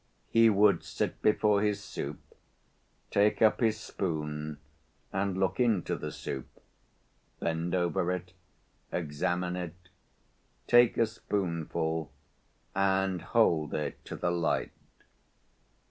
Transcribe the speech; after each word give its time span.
He 0.31 0.49
would 0.49 0.83
sit 0.83 1.21
before 1.21 1.61
his 1.61 1.79
soup, 1.79 2.19
take 3.11 3.39
up 3.39 3.59
his 3.59 3.79
spoon 3.79 4.57
and 5.13 5.37
look 5.39 5.59
into 5.59 5.95
the 5.95 6.11
soup, 6.11 6.47
bend 7.39 7.75
over 7.75 8.11
it, 8.11 8.33
examine 8.91 9.55
it, 9.55 9.75
take 10.65 10.97
a 10.97 11.05
spoonful 11.05 12.11
and 12.73 13.21
hold 13.21 13.75
it 13.75 14.03
to 14.05 14.15
the 14.15 14.31
light. 14.31 14.71